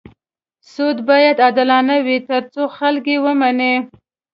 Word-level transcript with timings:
سود 0.71 0.97
باید 1.09 1.37
عادلانه 1.45 1.95
وي 2.05 2.17
تر 2.29 2.41
څو 2.53 2.63
خلک 2.77 3.03
یې 3.11 3.17
ومني. 3.23 3.73